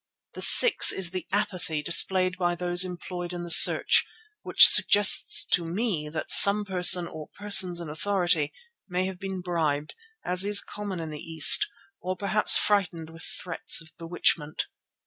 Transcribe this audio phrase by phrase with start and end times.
[0.33, 4.03] The sixth is the apathy displayed by those employed in the search,
[4.41, 8.51] which suggests to me that some person or persons in authority
[8.89, 9.93] may have been bribed,
[10.25, 11.67] as is common in the East,
[12.01, 14.65] or perhaps frightened with threats of bewitchment.